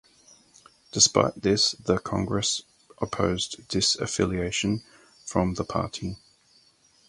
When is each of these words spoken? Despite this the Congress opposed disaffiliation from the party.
Despite 0.91 1.43
this 1.43 1.73
the 1.73 1.99
Congress 1.99 2.63
opposed 2.97 3.59
disaffiliation 3.69 4.81
from 5.25 5.53
the 5.53 5.63
party. 5.63 6.17